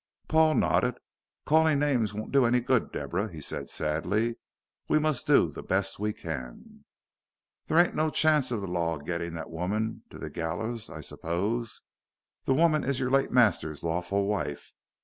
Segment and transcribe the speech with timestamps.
[0.27, 0.95] Paul nodded.
[1.45, 4.37] "Calling names won't do any good, Deborah," he said sadly;
[4.89, 6.85] "we must do the best we can."
[7.67, 11.73] "There ain't no chance of the lawr gettin' that woman to the gallers I 'spose,
[11.73, 11.81] sir?"
[12.51, 14.73] "The woman is your late master's lawful wife.